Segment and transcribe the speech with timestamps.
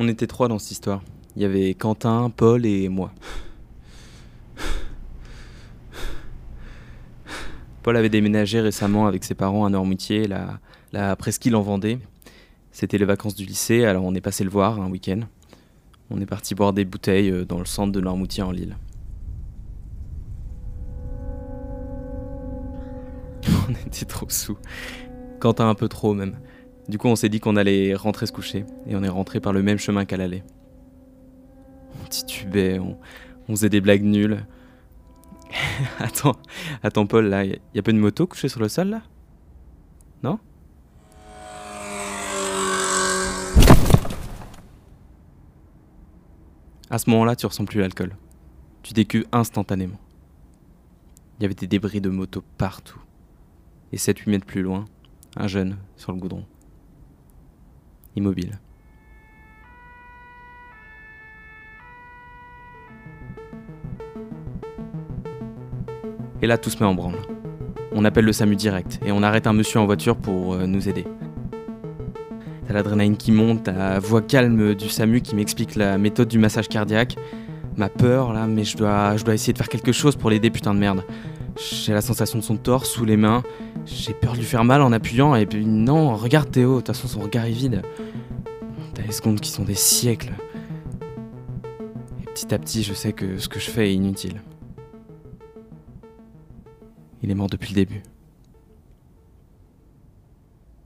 [0.00, 1.02] On était trois dans cette histoire.
[1.34, 3.10] Il y avait Quentin, Paul et moi.
[7.82, 10.60] Paul avait déménagé récemment avec ses parents à Normoutier, la,
[10.92, 11.98] la presqu'île en Vendée.
[12.70, 15.22] C'était les vacances du lycée, alors on est passé le voir un week-end.
[16.10, 18.76] On est parti boire des bouteilles euh, dans le centre de Normoutier en Lille.
[23.68, 24.58] on était trop sous.
[25.40, 26.36] Quentin un peu trop même.
[26.88, 29.52] Du coup on s'est dit qu'on allait rentrer se coucher, et on est rentré par
[29.52, 30.42] le même chemin qu'à l'aller.
[32.02, 32.98] On titubait, on,
[33.48, 34.46] on faisait des blagues nulles.
[35.98, 36.36] attends,
[36.82, 39.02] attends Paul, là, y a pas une moto couchée sur le sol là?
[40.22, 40.38] Non?
[46.90, 48.16] À ce moment-là, tu ressens plus l'alcool.
[48.82, 49.98] Tu décuves instantanément.
[51.38, 53.00] Il y avait des débris de moto partout.
[53.92, 54.86] Et 7-8 mètres plus loin,
[55.36, 56.44] un jeune sur le goudron.
[66.40, 67.16] Et là, tout se met en branle.
[67.92, 70.88] On appelle le SAMU direct et on arrête un monsieur en voiture pour euh, nous
[70.88, 71.04] aider.
[72.66, 76.68] T'as l'adrénaline qui monte, la voix calme du SAMU qui m'explique la méthode du massage
[76.68, 77.16] cardiaque.
[77.76, 80.50] Ma peur là, mais je dois, je dois essayer de faire quelque chose pour l'aider,
[80.50, 81.02] putain de merde.
[81.58, 83.42] J'ai la sensation de son torse sous les mains.
[83.84, 86.86] J'ai peur de lui faire mal en appuyant et puis non, regarde Théo, de toute
[86.88, 87.82] façon son regard est vide.
[88.94, 90.34] T'as les secondes qui sont des siècles.
[92.22, 94.40] Et petit à petit, je sais que ce que je fais est inutile.
[97.22, 98.02] Il est mort depuis le début.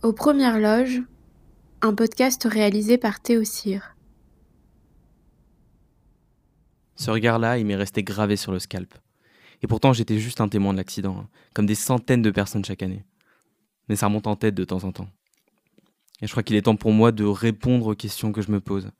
[0.02, 1.02] Aux premières loges,
[1.82, 3.94] un podcast réalisé par Théo Cyr.
[6.96, 8.94] Ce regard-là, il m'est resté gravé sur le scalp.
[9.62, 12.82] Et pourtant, j'étais juste un témoin de l'accident, hein, comme des centaines de personnes chaque
[12.82, 13.04] année.
[13.88, 15.08] Mais ça remonte en tête de temps en temps.
[16.20, 18.60] Et je crois qu'il est temps pour moi de répondre aux questions que je me
[18.60, 18.90] pose.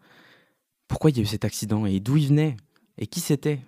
[0.88, 2.56] Pourquoi il y a eu cet accident et d'où il venait?
[2.98, 3.60] Et qui c'était?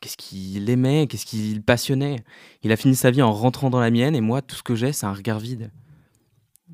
[0.00, 1.06] Qu'est-ce qu'il aimait?
[1.08, 2.24] Qu'est-ce qu'il passionnait?
[2.62, 4.74] Il a fini sa vie en rentrant dans la mienne et moi, tout ce que
[4.74, 5.70] j'ai, c'est un regard vide.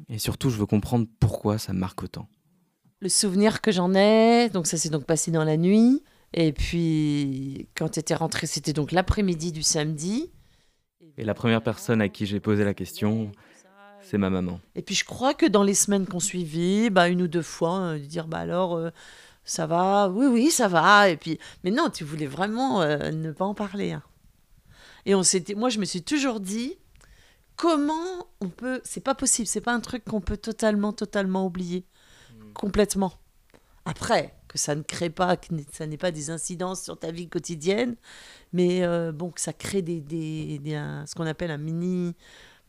[0.09, 2.29] Et surtout, je veux comprendre pourquoi ça marque autant.
[3.01, 6.03] Le souvenir que j'en ai, donc ça s'est donc passé dans la nuit.
[6.37, 10.33] Et puis, quand tu étais rentré, c'était donc l'après-midi du samedi.
[11.17, 13.31] Et la première personne à qui j'ai posé la question,
[14.03, 14.61] c'est ma maman.
[14.75, 17.79] Et puis, je crois que dans les semaines qu'on suivit, bah, une ou deux fois,
[17.79, 18.91] euh, dire bah alors, euh,
[19.45, 20.09] ça va?
[20.09, 21.09] Oui, oui, ça va.
[21.09, 23.93] Et puis, mais non, tu voulais vraiment euh, ne pas en parler.
[23.93, 24.03] hein.
[25.07, 26.75] Et on s'était, moi, je me suis toujours dit,
[27.55, 29.47] comment on peut C'est pas possible.
[29.47, 31.85] C'est pas un truc qu'on peut totalement, totalement oublier,
[32.55, 33.13] complètement.
[33.85, 37.29] Après, que ça ne crée pas, que ça n'ait pas des incidences sur ta vie
[37.29, 37.97] quotidienne,
[38.53, 42.15] mais euh, bon, que ça crée des, des, des- un- ce qu'on appelle un mini,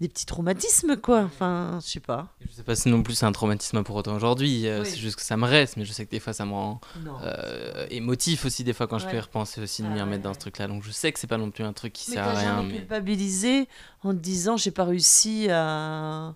[0.02, 1.22] des petits traumatismes, quoi.
[1.22, 2.28] Enfin, je sais pas.
[2.42, 4.88] Je sais pas si non plus c'est un traumatisme pour autant aujourd'hui, euh, Oui.
[4.90, 6.82] c'est juste que ça me reste, mais je sais que des fois ça me rend
[7.24, 10.02] euh, émotif aussi, des fois quand je peux y repenser aussi de Ah m'y ouais,
[10.02, 10.36] remettre dans ouais.
[10.36, 10.68] ce truc-là.
[10.68, 12.56] Donc je sais que c'est pas non plus un truc qui Mais sert à rien.
[12.58, 12.80] jamais Mais...
[12.80, 13.70] culpabilisé
[14.04, 16.36] en te disant j'ai pas réussi à.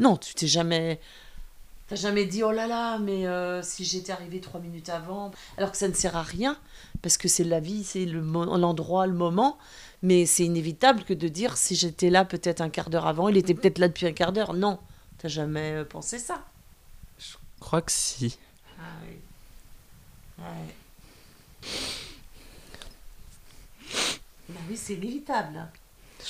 [0.00, 0.98] Non, tu t'es jamais.
[1.88, 5.30] T'as jamais dit oh là là, mais euh, si j'étais arrivé trois minutes avant.
[5.56, 6.58] Alors que ça ne sert à rien,
[7.00, 9.56] parce que c'est la vie, c'est le l'endroit, le moment.
[10.02, 13.38] Mais c'est inévitable que de dire si j'étais là peut-être un quart d'heure avant, il
[13.38, 14.52] était peut-être là depuis un quart d'heure.
[14.52, 14.78] Non,
[15.16, 16.44] t'as jamais euh, pensé ça.
[17.18, 18.38] Je crois que si.
[18.78, 19.16] Ah oui.
[20.44, 20.74] Ouais.
[24.50, 25.66] Bah oui, c'est inévitable.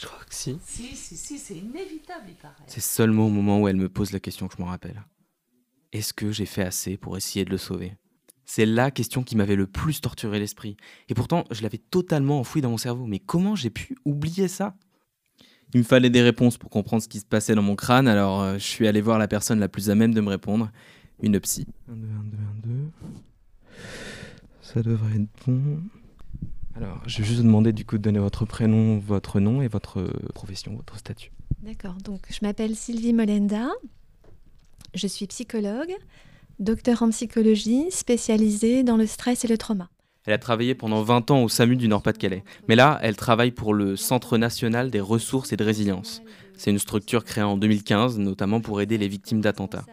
[0.00, 0.56] Je crois que si.
[0.64, 2.54] Si, si, si, c'est inévitable, il paraît.
[2.68, 5.02] C'est seulement au moment où elle me pose la question que je m'en rappelle.
[5.92, 7.96] Est-ce que j'ai fait assez pour essayer de le sauver?
[8.44, 10.76] C'est la question qui m'avait le plus torturé l'esprit.
[11.08, 13.06] Et pourtant, je l'avais totalement enfoui dans mon cerveau.
[13.06, 14.74] Mais comment j'ai pu oublier ça?
[15.74, 18.40] Il me fallait des réponses pour comprendre ce qui se passait dans mon crâne, alors
[18.40, 20.70] euh, je suis allé voir la personne la plus à même de me répondre,
[21.20, 21.66] une psy.
[21.90, 22.90] 1, 2, 1, 2, 1, 2.
[24.62, 25.82] Ça devrait être bon.
[26.74, 29.68] Alors, je vais juste vous demander du coup de donner votre prénom, votre nom et
[29.68, 31.32] votre profession, votre statut.
[31.60, 33.68] D'accord, donc je m'appelle Sylvie Molenda,
[34.94, 35.94] je suis psychologue,
[36.58, 39.88] docteur en psychologie, spécialisée dans le stress et le trauma.
[40.26, 42.44] Elle a travaillé pendant 20 ans au SAMU du Nord-Pas-de-Calais.
[42.68, 46.22] Mais là, elle travaille pour le Centre national des ressources et de résilience.
[46.56, 49.86] C'est une structure créée en 2015, notamment pour aider les victimes d'attentats.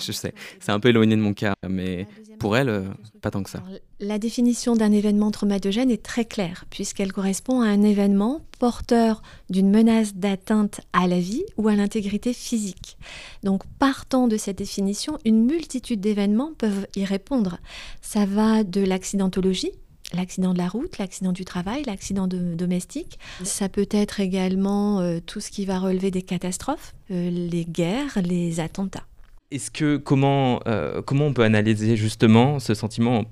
[0.00, 2.06] Je sais, c'est un peu éloigné de mon cas, mais
[2.38, 2.84] pour elle, euh,
[3.20, 3.62] pas tant que ça.
[4.00, 9.70] La définition d'un événement traumatogène est très claire, puisqu'elle correspond à un événement porteur d'une
[9.70, 12.96] menace d'atteinte à la vie ou à l'intégrité physique.
[13.42, 17.58] Donc, partant de cette définition, une multitude d'événements peuvent y répondre.
[18.00, 19.72] Ça va de l'accidentologie,
[20.12, 23.18] l'accident de la route, l'accident du travail, l'accident de- domestique.
[23.44, 28.18] Ça peut être également euh, tout ce qui va relever des catastrophes, euh, les guerres,
[28.24, 29.04] les attentats.
[29.50, 33.24] Est-ce que comment, euh, comment on peut analyser justement ce sentiment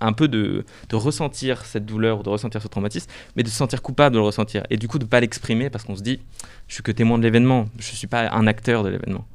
[0.00, 3.82] un peu de, ressentir cette douleur ou de ressentir ce traumatisme, mais de se sentir
[3.82, 6.20] coupable de le ressentir et du coup de ne pas l'exprimer parce qu'on se dit
[6.68, 9.26] je suis que témoin de l'événement, je ne suis pas un acteur de l'événement?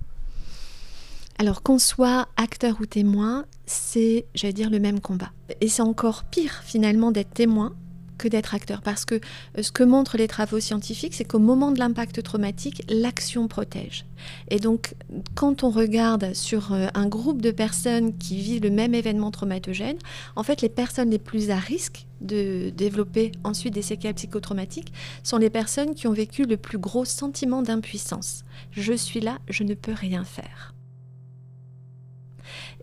[1.39, 5.31] Alors qu'on soit acteur ou témoin, c'est, j'allais dire, le même combat.
[5.61, 7.73] Et c'est encore pire finalement d'être témoin
[8.17, 8.81] que d'être acteur.
[8.81, 12.83] Parce que euh, ce que montrent les travaux scientifiques, c'est qu'au moment de l'impact traumatique,
[12.89, 14.05] l'action protège.
[14.49, 14.95] Et donc,
[15.35, 19.97] quand on regarde sur euh, un groupe de personnes qui vivent le même événement traumatogène,
[20.35, 24.93] en fait, les personnes les plus à risque de développer ensuite des séquelles psychotraumatiques
[25.23, 28.43] sont les personnes qui ont vécu le plus gros sentiment d'impuissance.
[28.71, 30.72] Je suis là, je ne peux rien faire.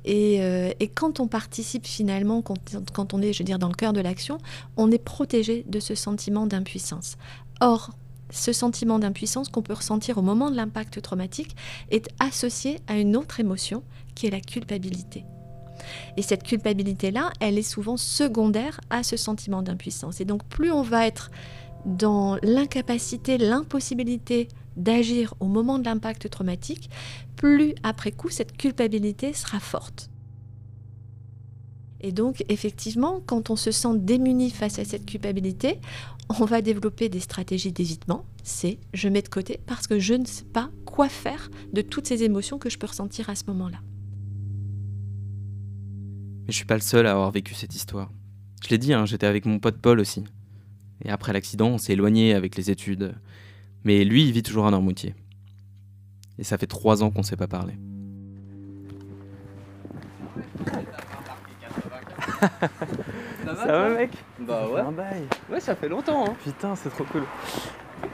[0.08, 3.92] Euh, et, quand on participe finalement, quand, on est, je veux dire, dans le cœur
[3.92, 4.38] de l'action,
[4.76, 7.16] on est protégé de ce sentiment d'impuissance.
[7.60, 7.90] Or,
[8.30, 11.56] ce sentiment d'impuissance qu'on peut ressentir au moment de l'impact traumatique
[11.90, 13.82] est associé à une autre émotion
[14.14, 15.24] qui est la culpabilité.
[16.16, 20.20] Et cette culpabilité-là, elle est souvent secondaire à ce sentiment d'impuissance.
[20.20, 21.30] Et donc plus on va être
[21.86, 24.48] dans l'incapacité, l'impossibilité
[24.82, 26.90] d'agir au moment de l'impact traumatique,
[27.36, 30.10] plus après coup cette culpabilité sera forte.
[32.00, 35.78] Et donc effectivement, quand on se sent démuni face à cette culpabilité,
[36.28, 38.24] on va développer des stratégies d'évitement.
[38.42, 42.06] C'est je mets de côté parce que je ne sais pas quoi faire de toutes
[42.06, 43.78] ces émotions que je peux ressentir à ce moment-là.
[46.46, 48.10] Mais je suis pas le seul à avoir vécu cette histoire.
[48.62, 50.24] Je l'ai dit, hein, j'étais avec mon pote Paul aussi.
[51.04, 53.14] Et après l'accident, on s'est éloigné avec les études.
[53.84, 55.14] Mais lui, il vit toujours à Normoutier.
[56.38, 57.74] Et ça fait trois ans qu'on ne s'est pas parlé.
[62.40, 64.10] ça, va, mec
[64.40, 64.82] Bah ouais.
[65.50, 66.30] Ouais, ça fait longtemps.
[66.30, 66.36] Hein.
[66.42, 67.24] Putain, c'est trop cool.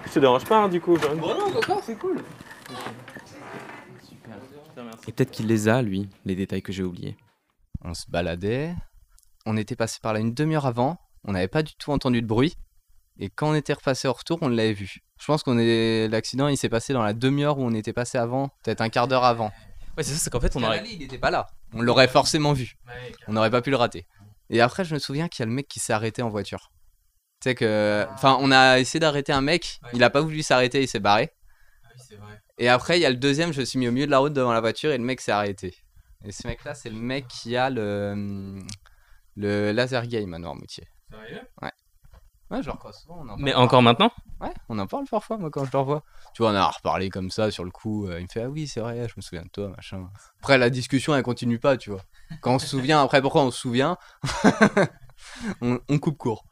[0.07, 0.97] Je te dérange pas hein, du coup.
[0.97, 2.19] Bon non, d'accord, c'est cool.
[4.03, 4.37] Super.
[5.07, 7.17] Et peut-être qu'il les a, lui, les détails que j'ai oubliés.
[7.83, 8.75] On se baladait.
[9.45, 10.99] On était passé par là une demi-heure avant.
[11.25, 12.57] On n'avait pas du tout entendu de bruit.
[13.19, 14.99] Et quand on était repassé au retour, on l'avait vu.
[15.19, 18.19] Je pense qu'on est l'accident, il s'est passé dans la demi-heure où on était passé
[18.19, 19.53] avant, peut-être un quart d'heure avant.
[19.97, 20.85] Ouais, c'est ça, c'est qu'en fait on aurait.
[20.87, 21.47] il n'était pas là.
[21.73, 22.77] On l'aurait forcément vu.
[23.27, 24.07] on n'aurait pas pu le rater.
[24.51, 26.71] Et après, je me souviens qu'il y a le mec qui s'est arrêté en voiture.
[27.41, 30.83] Tu sais que, enfin, on a essayé d'arrêter un mec, il a pas voulu s'arrêter,
[30.83, 31.33] il s'est barré.
[31.85, 31.89] Ah
[32.59, 34.19] et après, il y a le deuxième, je me suis mis au milieu de la
[34.19, 35.75] route devant la voiture et le mec s'est arrêté.
[36.25, 38.59] Et ce mec-là, c'est le mec qui a le
[39.37, 40.89] le laser game à Noirmoutier.
[41.11, 41.43] Sérieux?
[41.61, 41.73] Ouais.
[42.51, 43.23] Ouais, je le recroise souvent.
[43.25, 46.05] On en Mais encore maintenant Ouais, on en parle parfois, moi, quand je le revois.
[46.35, 48.07] Tu vois, on a reparlé comme ça sur le coup.
[48.07, 50.09] Euh, il me fait Ah oui, c'est vrai, je me souviens de toi, machin.
[50.39, 52.03] Après, la discussion, elle continue pas, tu vois.
[52.41, 53.97] Quand on se souvient, après, pourquoi on se souvient
[55.61, 56.45] on, coupe court.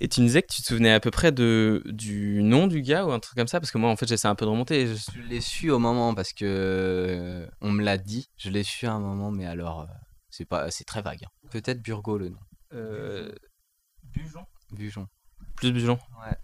[0.00, 2.80] Et tu me disais que tu te souvenais à peu près de, du nom du
[2.80, 4.50] gars ou un truc comme ça Parce que moi, en fait, j'essaie un peu de
[4.50, 4.86] remonter.
[4.86, 8.30] Je, l'ai su au moment parce que euh, on me l'a dit.
[8.36, 9.86] Je l'ai su à un moment, mais alors, euh,
[10.30, 11.24] c'est pas, c'est très vague.
[11.24, 11.48] Hein.
[11.50, 12.40] Peut-être Burgo le nom.
[12.72, 13.32] Euh...
[14.02, 15.08] Bujon Bujon.
[15.62, 16.36] Plus Bujon Ouais.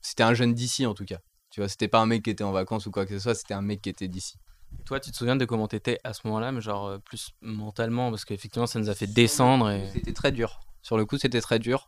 [0.00, 1.20] C'était un jeune d'ici en tout cas.
[1.50, 3.36] Tu vois, c'était pas un mec qui était en vacances ou quoi que ce soit,
[3.36, 4.36] c'était un mec qui était d'ici.
[4.84, 8.10] Toi, tu te souviens de comment t'étais à ce moment-là, mais genre euh, plus mentalement,
[8.10, 9.70] parce qu'effectivement, ça nous a fait descendre.
[9.70, 9.88] Et...
[9.92, 10.58] C'était très dur.
[10.82, 11.86] Sur le coup, c'était très dur.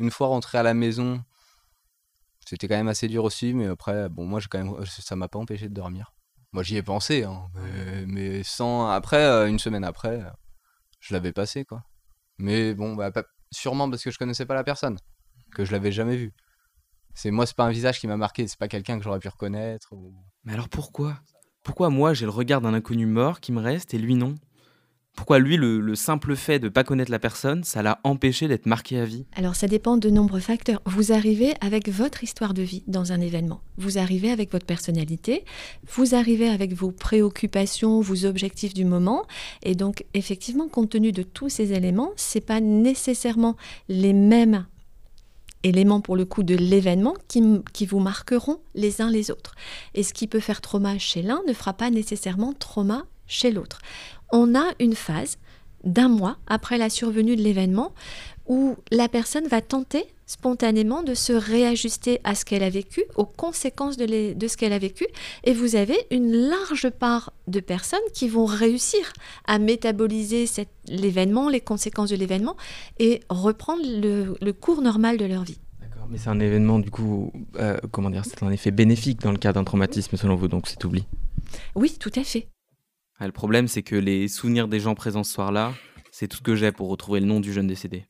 [0.00, 1.22] Une fois rentré à la maison,
[2.44, 5.38] c'était quand même assez dur aussi, mais après, bon, moi, quand même, ça m'a pas
[5.38, 6.12] empêché de dormir.
[6.50, 7.46] Moi, j'y ai pensé, hein,
[8.08, 8.88] mais, sans.
[8.88, 10.20] Après, euh, une semaine après,
[10.98, 11.84] je l'avais passé, quoi.
[12.38, 13.12] Mais bon, bah,
[13.52, 14.98] sûrement parce que je connaissais pas la personne,
[15.56, 16.34] que je l'avais jamais vu.
[17.14, 19.28] C'est moi, c'est pas un visage qui m'a marqué, c'est pas quelqu'un que j'aurais pu
[19.28, 19.94] reconnaître.
[20.44, 21.18] Mais alors pourquoi?
[21.62, 24.34] Pourquoi moi j'ai le regard d'un inconnu mort qui me reste et lui non?
[25.16, 28.66] Pourquoi lui, le, simple fait de ne pas connaître la personne, ça l'a empêché d'être
[28.66, 29.24] marqué à vie?
[29.34, 30.82] Alors ça dépend de nombreux facteurs.
[30.84, 33.62] Vous arrivez avec votre histoire de vie dans un événement.
[33.78, 35.46] Vous arrivez avec votre personnalité,
[35.90, 39.24] vous arrivez avec vos préoccupations, vos objectifs du moment.
[39.62, 43.56] Et donc effectivement, compte tenu de tous ces éléments, ce n'est pas nécessairement
[43.88, 44.66] les mêmes
[45.68, 47.42] éléments pour le coup de l'événement qui,
[47.72, 49.54] qui, vous marqueront les uns les autres.
[49.94, 53.80] Et ce qui peut faire trauma chez l'un ne fera pas nécessairement trauma chez l'autre
[54.32, 55.38] on a une phase
[55.84, 57.92] d'un mois après la survenue de l'événement
[58.46, 63.24] où la personne va tenter spontanément de se réajuster à ce qu'elle a vécu, aux
[63.24, 65.06] conséquences de, ce qu'elle a vécu,
[65.44, 69.12] et vous avez une large part de personnes qui vont réussir
[69.46, 70.46] à métaboliser
[70.88, 72.56] l'événement, les conséquences de l'événement,
[72.98, 75.58] et reprendre le, cours normal de leur vie.
[75.80, 79.32] D'accord, mais c'est un événement du coup, euh, comment dire, c'est un effet bénéfique dans
[79.32, 81.04] le cas d'un traumatisme selon vous, donc c'est oubli?
[81.74, 82.48] Oui, tout à fait.
[83.18, 85.72] Ah, le problème, c'est que les souvenirs des gens présents ce soir-là,
[86.10, 88.04] c'est tout ce que j'ai pour retrouver le nom du jeune décédé.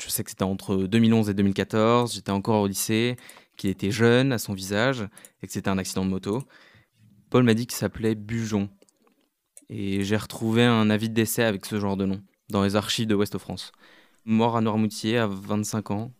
[0.00, 3.16] Je sais que c'était entre 2011 et 2014, j'étais encore au lycée.
[3.56, 5.06] qu'il était jeune à son visage
[5.42, 6.42] et que c'était un accident de moto.
[7.30, 8.68] Paul m'a dit qu'il s'appelait Bujon.
[9.68, 13.06] Et j'ai retrouvé un avis de décès avec ce genre de nom dans les archives
[13.06, 13.72] de Ouest-France.
[14.24, 16.12] Mort à Noirmoutier à 25 ans.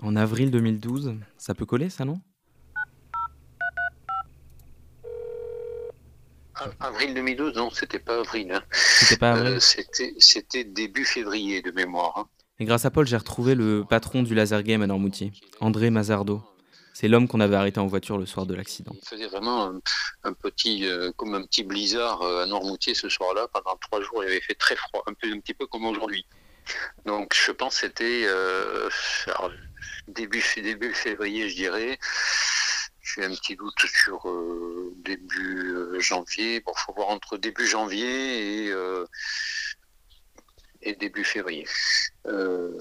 [0.00, 1.14] En avril 2012.
[1.36, 2.20] Ça peut coller ça, non?
[6.80, 8.50] Avril 2012, non, c'était pas avril.
[8.52, 8.62] hein.
[8.72, 12.12] C'était pas avril Euh, c'était, début février de mémoire.
[12.18, 12.26] hein.
[12.60, 16.42] Et grâce à Paul, j'ai retrouvé le patron du laser game à Noirmoutier, André Mazardo.
[16.92, 18.90] C'est l'homme qu'on avait arrêté en voiture le soir de l'accident.
[19.00, 19.72] Il faisait vraiment
[20.24, 23.46] un, petit, euh, comme un petit blizzard euh, à Noirmoutier ce soir-là.
[23.52, 26.26] Pendant trois jours, il avait fait très froid, un, peu, un petit peu comme aujourd'hui.
[27.06, 28.90] Donc, je pense que c'était euh,
[30.08, 32.00] début, février, je dirais.
[33.00, 34.26] J'ai un petit doute sur
[35.04, 36.60] début janvier.
[36.66, 38.74] Bon, faut voir entre début janvier et,
[40.88, 41.66] et début février.
[42.26, 42.72] Euh,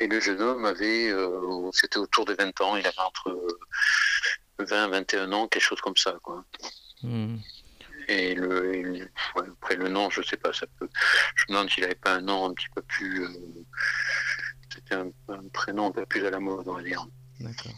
[0.00, 3.36] et le jeune homme avait, euh, c'était autour de 20 ans, il avait entre
[4.58, 6.16] 20 21 ans, quelque chose comme ça.
[6.22, 6.44] Quoi.
[7.02, 7.36] Hmm.
[8.08, 8.98] Et le, et le-
[9.36, 10.88] ouais, après le nom, je sais pas, ça peut.
[11.36, 13.24] Je me demande s'il n'avait pas un nom un petit peu plus.
[13.24, 13.28] euh,
[14.72, 17.06] c'était un, un prénom un peu plus à la mode, on va dire.
[17.40, 17.72] D'accord.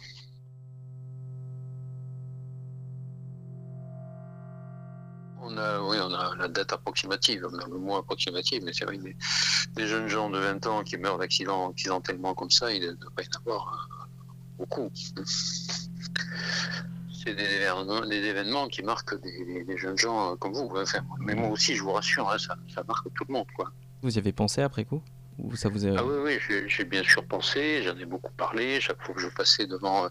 [5.51, 8.85] On a, oui, on a la date approximative, on a le mois approximatif, mais c'est
[8.85, 9.15] vrai que des,
[9.75, 13.11] des jeunes gens de 20 ans qui meurent d'accident accidentellement comme ça, il ne doit
[13.15, 14.05] pas y en avoir euh,
[14.57, 14.89] beaucoup.
[17.23, 20.71] C'est des événements, des événements qui marquent des, jeunes gens comme vous.
[20.75, 23.45] Enfin, mais moi aussi, je vous rassure, hein, ça, ça marque tout le monde.
[23.55, 23.71] Quoi.
[24.01, 25.01] Vous y avez pensé après coup?
[25.37, 25.91] Ou ça vous a...
[25.97, 29.21] Ah oui, oui, j'ai- j'ai bien sûr pensé, j'en ai beaucoup parlé, chaque fois que
[29.21, 30.09] je passais devant, euh,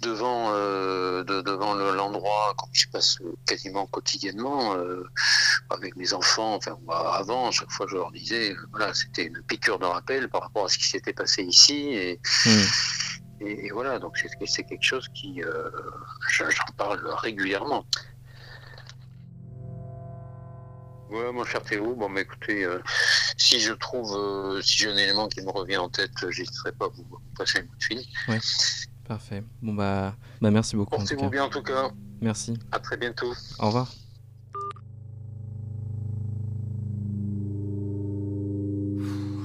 [0.00, 5.04] devant, euh, de- devant le- l'endroit, comme je passe quasiment quotidiennement, euh,
[5.70, 9.42] avec mes enfants, enfin moi, avant, chaque fois je leur disais, euh, voilà, c'était une
[9.42, 12.64] piqûre de rappel par rapport à ce qui s'était passé ici, et, Hmm.
[13.46, 15.70] et, et voilà, donc c'est c'est quelque chose qui, euh,
[16.28, 17.84] je- j'en parle régulièrement.
[21.10, 22.78] Ouais, mon cher Théo, bon, bah, écoutez, euh,
[23.36, 26.84] si je trouve, euh, si j'ai un élément qui me revient en tête, j'hésiterai pas
[26.84, 27.04] à vous
[27.36, 28.04] passer un coup de fil.
[29.10, 29.42] Parfait.
[29.60, 31.90] Bon bah, bah merci beaucoup Portez-vous bien en tout cas.
[32.20, 32.56] Merci.
[32.70, 33.32] À très bientôt.
[33.58, 33.92] Au revoir.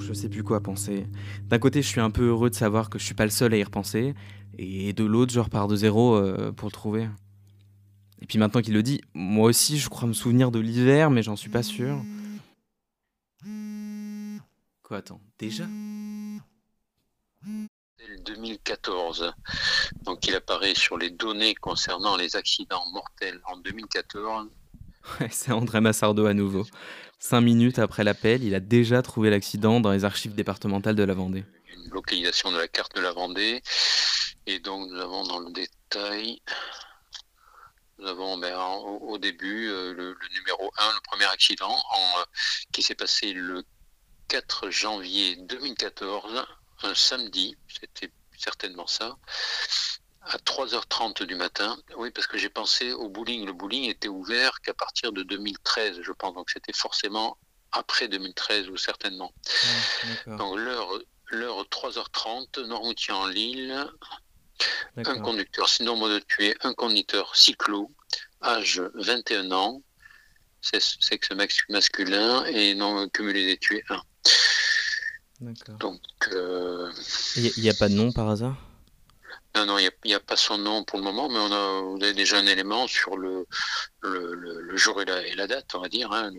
[0.01, 1.07] Je sais plus quoi penser.
[1.45, 3.55] D'un côté, je suis un peu heureux de savoir que je suis pas le seul
[3.55, 4.13] à y repenser,
[4.59, 7.09] et de l'autre, je repars de zéro euh, pour le trouver.
[8.21, 11.23] Et puis maintenant qu'il le dit, moi aussi, je crois me souvenir de l'hiver, mais
[11.23, 11.99] j'en suis pas sûr.
[14.83, 15.65] Quoi, attends, déjà?
[18.15, 19.33] C'est le 2014.
[20.03, 24.47] Donc il apparaît sur les données concernant les accidents mortels en 2014.
[25.19, 26.65] Ouais, c'est André Massardo à nouveau.
[27.19, 31.13] Cinq minutes après l'appel, il a déjà trouvé l'accident dans les archives départementales de la
[31.13, 31.43] Vendée.
[31.75, 33.61] Une localisation de la carte de la Vendée.
[34.47, 36.39] Et donc nous avons dans le détail,
[37.99, 41.71] nous avons ben, en- au, au début euh, le, le numéro 1, le premier accident
[41.71, 42.23] en, euh,
[42.71, 43.63] qui s'est passé le
[44.27, 46.45] 4 janvier 2014,
[46.83, 49.17] un samedi, c'était certainement ça,
[50.21, 51.77] à 3h30 du matin.
[51.97, 53.45] Oui, parce que j'ai pensé au bowling.
[53.45, 56.33] Le bowling était ouvert qu'à partir de 2013, je pense.
[56.33, 57.37] Donc c'était forcément
[57.71, 59.33] après 2013 ou certainement.
[60.25, 60.89] Donc l'heure,
[61.27, 63.87] l'heure 3h30, Normoutier en Lille,
[64.97, 67.91] un conducteur nombre de tués, un conducteur cyclo,
[68.41, 69.81] âge 21 ans,
[70.61, 71.31] sexe
[71.69, 74.01] masculin et non cumulé des tués 1.
[75.41, 75.77] D'accord.
[75.79, 76.01] Donc
[76.31, 76.91] euh,
[77.35, 78.55] Il n'y a, pas de nom par hasard?
[79.55, 81.97] Non, non, il n'y a, pas son nom pour le moment, mais on a, vous
[82.01, 83.45] avez déjà un élément sur le,
[84.01, 86.11] le, le- le jour et la, et la date, on va dire.
[86.11, 86.31] hein.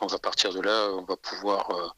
[0.00, 1.88] Donc à partir de là, on va pouvoir, euh,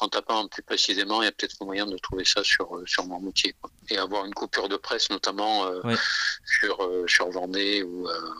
[0.00, 3.06] en tapant plus précisément, il y a peut-être moyen de trouver ça sur, euh, sur
[3.06, 3.54] Marmoutier.
[3.60, 3.70] quoi.
[3.90, 5.96] Et avoir une coupure de presse, notamment euh, Ouais.
[6.44, 8.30] sur, euh, sur Vendée ou, euh,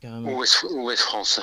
[0.00, 0.30] Carrément.
[0.30, 1.40] ou Ouest, ou Ouest France.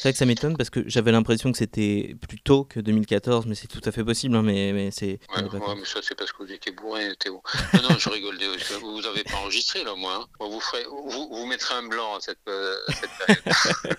[0.00, 3.44] C'est vrai que ça m'étonne parce que j'avais l'impression que c'était plus tôt que 2014,
[3.44, 4.34] mais c'est tout à fait possible.
[4.34, 5.20] hein, mais, mais c'est.
[5.36, 5.42] Ouais,
[5.76, 7.42] mais ça, c'est parce que vous étiez bourré, Théo.
[7.74, 10.20] Non, non, je rigole, que Vous n'avez pas enregistré, là, moi.
[10.22, 10.26] hein.
[10.40, 13.96] Vous, ferez, vous, vous mettrez un blanc à cette, euh, cette période.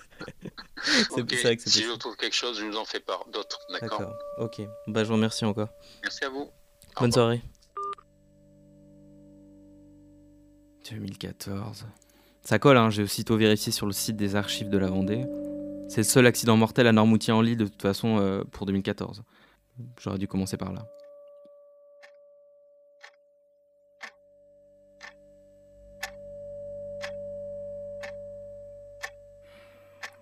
[0.84, 2.98] C'est Ok, c'est vrai que c'est Si je trouve quelque chose, je vous en fais
[2.98, 3.24] part.
[3.32, 4.14] D'autres, d'accord D'accord.
[4.38, 4.60] Ok.
[4.88, 5.68] Bah, je vous remercie encore.
[6.02, 6.50] Merci à vous.
[6.98, 7.40] Bonne soirée.
[10.90, 11.84] 2014.
[12.42, 15.24] Ça colle, hein, j'ai aussitôt vérifié sur le site des archives de la Vendée.
[15.92, 19.22] C'est le seul accident mortel à Normoutier en Lille de toute façon euh, pour 2014.
[20.00, 20.86] J'aurais dû commencer par là.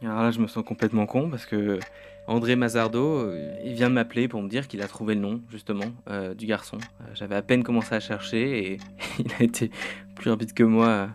[0.03, 1.79] Alors là, je me sens complètement con parce que
[2.27, 5.41] André Mazardo, euh, il vient de m'appeler pour me dire qu'il a trouvé le nom,
[5.51, 6.79] justement, euh, du garçon.
[7.15, 8.79] J'avais à peine commencé à chercher et
[9.21, 9.71] il a été
[10.17, 11.11] plus rapide que moi.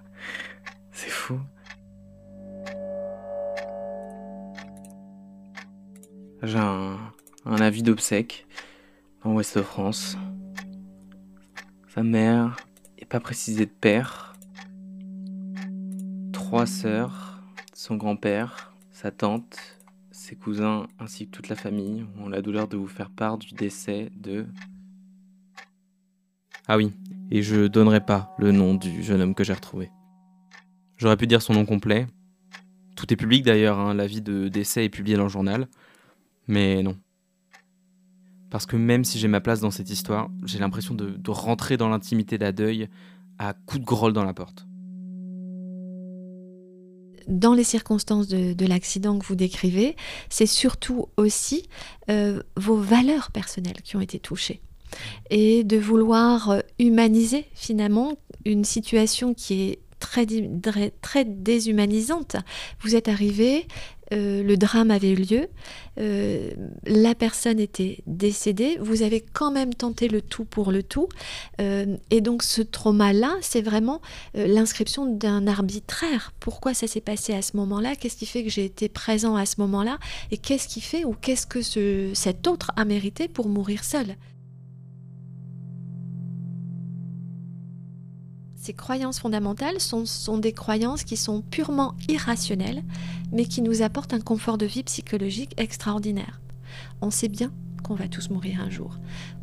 [0.93, 1.41] C'est fou.
[6.45, 6.99] J'ai un,
[7.43, 8.45] avis d'obsèques
[9.23, 10.15] en Ouest France.
[11.87, 12.55] Sa mère
[12.99, 14.35] est pas précisée de père.
[16.33, 17.41] Trois sœurs,
[17.73, 19.57] son grand-père, sa tante,
[20.11, 23.55] ses cousins ainsi que toute la famille ont la douleur de vous faire part du
[23.55, 24.45] décès de...
[26.67, 26.93] Ah oui,
[27.31, 29.89] et je donnerai pas le nom du jeune homme que j'ai retrouvé.
[30.97, 32.05] J'aurais pu dire son nom complet.
[32.95, 35.67] Tout est public d'ailleurs, hein, l'avis de décès est publié dans le journal.
[36.47, 36.95] Mais non.
[38.49, 41.89] Parce que même si j'ai ma place dans cette histoire, j'ai l'impression de, rentrer dans
[41.89, 42.53] l'intimité d'un
[43.37, 44.65] à coups de grolle dans la porte.
[47.27, 49.95] Dans les circonstances de, de l'accident que vous décrivez,
[50.29, 51.67] c'est surtout aussi
[52.09, 54.61] euh, vos valeurs personnelles qui ont été touchées.
[55.31, 58.13] Et de vouloir euh, humaniser finalement
[58.45, 60.25] une situation qui est très,
[61.01, 62.35] très, déshumanisante.
[62.81, 63.67] Vous êtes arrivé,
[64.13, 65.47] euh, le drame avait eu lieu,
[65.99, 66.51] euh,
[66.85, 71.09] la personne était décédée, vous avez quand même tenté le tout pour le tout,
[71.59, 74.01] euh, et donc ce trauma-là, c'est vraiment
[74.35, 76.33] l'inscription d'un arbitraire.
[76.39, 77.95] Pourquoi ça s'est passé à ce moment-là?
[77.95, 79.97] Qu'est-ce qui fait que j'ai été présent à ce moment-là?
[80.31, 84.15] Et qu'est-ce qui fait ou qu'est-ce que ce, cet autre a mérité pour mourir seul?
[88.65, 92.81] Ces croyances fondamentales sont, des croyances qui sont purement irrationnelles,
[93.31, 96.41] mais qui nous apportent un confort de vie psychologique extraordinaire.
[96.99, 97.51] On sait bien
[97.83, 98.97] qu'on va tous mourir un jour.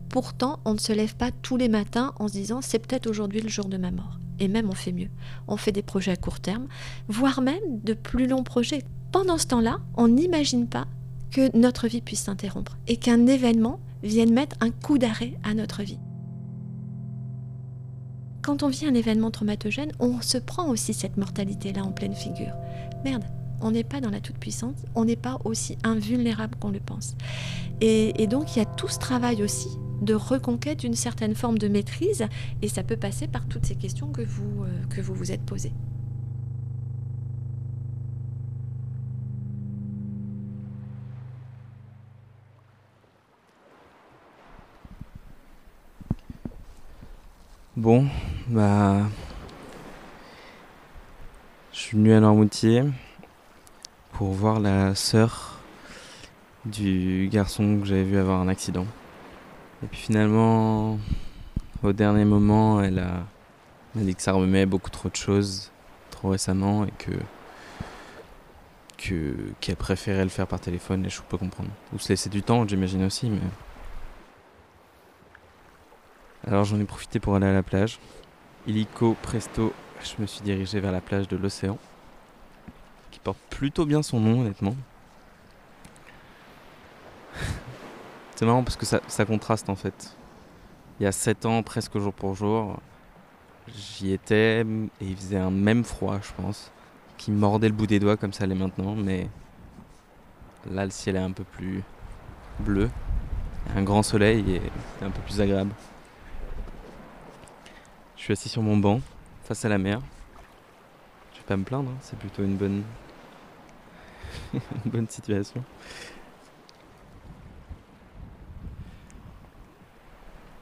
[0.08, 3.40] Pourtant, on ne se lève pas tous les matins en se disant c'est peut-être aujourd'hui
[3.40, 4.18] le jour de ma mort.
[4.40, 5.10] Et même on fait mieux.
[5.46, 6.66] On fait des projets à court terme,
[7.06, 8.82] voire même de plus longs projets.
[9.12, 10.88] Pendant ce temps-là, on n'imagine pas
[11.30, 15.84] que notre vie puisse s'interrompre et qu'un événement vienne mettre un coup d'arrêt à notre
[15.84, 16.00] vie
[18.42, 22.52] quand on vit un événement traumatogène, on se prend aussi cette mortalité-là en pleine figure.
[23.04, 23.24] Merde,
[23.60, 27.16] on n'est pas dans la toute-puissance, on n'est pas aussi invulnérable qu'on le pense.
[27.80, 29.68] Et, donc il y a tout ce travail aussi
[30.02, 32.26] de reconquête d'une certaine forme de maîtrise,
[32.60, 35.42] et ça peut passer par toutes ces questions que vous euh, que vous, vous êtes
[35.42, 35.72] posées.
[47.76, 48.06] Bon,
[48.52, 49.06] bah.
[51.72, 52.84] Je suis venu à Normoutier
[54.12, 55.58] pour voir la sœur
[56.66, 58.86] du garçon que j'avais vu avoir un accident.
[59.82, 60.98] Et puis finalement,
[61.82, 63.24] au dernier moment, elle a
[63.94, 65.70] m'a dit que ça remet beaucoup trop de choses
[66.10, 67.12] trop récemment et que
[68.98, 71.70] que qu'elle préférait le faire par téléphone et je peux comprendre.
[71.94, 73.40] Ou se laisser du temps, j'imagine aussi, mais.
[76.46, 77.98] Alors j'en ai profité pour aller à la plage.
[78.64, 79.72] Illico presto,
[80.04, 81.78] je me suis dirigé vers la plage de l'océan,
[83.10, 84.76] qui porte plutôt bien son nom honnêtement.
[88.36, 90.16] C'est marrant parce que ça, contraste en fait.
[91.00, 92.78] Il y a 7 ans, presque jour pour jour,
[93.66, 94.64] j'y étais et
[95.00, 96.70] il faisait un même froid, je pense,
[97.18, 99.26] qui mordait le bout des doigts comme ça l'est maintenant, mais
[100.70, 101.82] là le ciel est un peu plus
[102.60, 102.90] bleu,
[103.74, 105.72] un grand soleil et un peu plus agréable.
[108.22, 109.00] Je suis assis sur mon banc,
[109.42, 110.00] face à la mer.
[111.32, 111.98] Je vais pas me plaindre, hein.
[112.02, 112.84] c'est plutôt une bonne...
[114.54, 115.64] une bonne situation.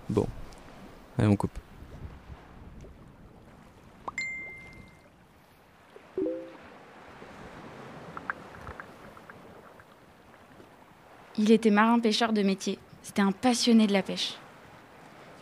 [0.08, 0.26] Bon,
[1.18, 1.58] allez on coupe.
[11.36, 12.78] Il était marin-pêcheur de métier.
[13.02, 14.38] C'était un passionné de la pêche.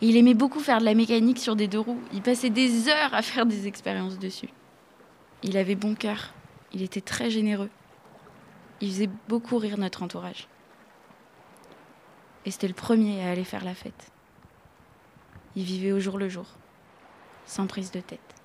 [0.01, 2.01] Il aimait beaucoup faire de la mécanique sur des deux roues.
[2.13, 4.49] Il passait des heures à faire des expériences dessus.
[5.43, 6.33] Il avait bon cœur.
[6.71, 7.69] Il était très généreux.
[8.81, 10.47] Il faisait beaucoup rire notre entourage.
[12.45, 14.11] Et c'était le premier à aller faire la fête.
[15.55, 16.45] Il vivait au jour le jour,
[17.45, 18.38] sans prise de tête.